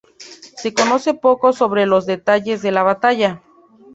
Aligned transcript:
Se 0.57 0.73
conoce 0.73 1.13
poco 1.13 1.53
sobre 1.53 1.85
los 1.85 2.07
detalles 2.07 2.63
de 2.63 2.71
la 2.71 2.81
batalla. 2.81 3.43